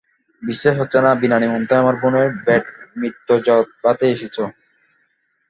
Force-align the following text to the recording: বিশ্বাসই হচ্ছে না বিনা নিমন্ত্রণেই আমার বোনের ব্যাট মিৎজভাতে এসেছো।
বিশ্বাসই 0.43 0.79
হচ্ছে 0.79 0.99
না 1.05 1.11
বিনা 1.21 1.37
নিমন্ত্রণেই 1.39 1.81
আমার 1.83 1.95
বোনের 2.01 2.29
ব্যাট 2.45 2.65
মিৎজভাতে 2.95 4.05
এসেছো। 4.13 4.43